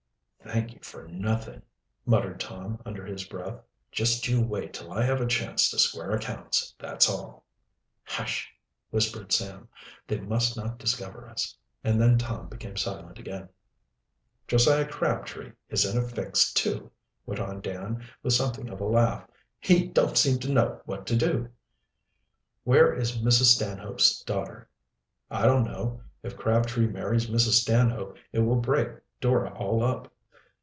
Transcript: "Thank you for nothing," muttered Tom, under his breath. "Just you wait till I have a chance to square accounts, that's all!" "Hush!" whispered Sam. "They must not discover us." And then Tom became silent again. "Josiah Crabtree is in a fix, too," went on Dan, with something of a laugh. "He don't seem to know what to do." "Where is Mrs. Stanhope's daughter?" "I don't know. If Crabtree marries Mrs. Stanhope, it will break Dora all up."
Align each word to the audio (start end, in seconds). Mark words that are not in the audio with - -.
"Thank 0.43 0.73
you 0.73 0.79
for 0.81 1.07
nothing," 1.07 1.61
muttered 2.05 2.39
Tom, 2.39 2.81
under 2.83 3.05
his 3.05 3.23
breath. 3.25 3.61
"Just 3.91 4.27
you 4.27 4.41
wait 4.41 4.73
till 4.73 4.91
I 4.91 5.03
have 5.03 5.21
a 5.21 5.27
chance 5.27 5.69
to 5.69 5.77
square 5.79 6.11
accounts, 6.11 6.73
that's 6.79 7.07
all!" 7.07 7.45
"Hush!" 8.03 8.51
whispered 8.89 9.31
Sam. 9.31 9.69
"They 10.07 10.19
must 10.19 10.57
not 10.57 10.79
discover 10.79 11.29
us." 11.29 11.55
And 11.85 12.01
then 12.01 12.17
Tom 12.17 12.49
became 12.49 12.75
silent 12.75 13.17
again. 13.19 13.49
"Josiah 14.47 14.87
Crabtree 14.87 15.51
is 15.69 15.85
in 15.85 15.95
a 15.97 16.05
fix, 16.05 16.51
too," 16.51 16.91
went 17.27 17.39
on 17.39 17.61
Dan, 17.61 18.03
with 18.23 18.33
something 18.33 18.67
of 18.69 18.81
a 18.81 18.85
laugh. 18.87 19.27
"He 19.59 19.87
don't 19.87 20.17
seem 20.17 20.39
to 20.39 20.51
know 20.51 20.81
what 20.85 21.05
to 21.07 21.15
do." 21.15 21.49
"Where 22.63 22.93
is 22.93 23.11
Mrs. 23.17 23.55
Stanhope's 23.55 24.21
daughter?" 24.23 24.67
"I 25.29 25.45
don't 25.45 25.63
know. 25.65 26.01
If 26.23 26.35
Crabtree 26.35 26.87
marries 26.87 27.27
Mrs. 27.27 27.61
Stanhope, 27.61 28.17
it 28.33 28.39
will 28.39 28.57
break 28.59 28.89
Dora 29.21 29.53
all 29.55 29.81
up." 29.83 30.11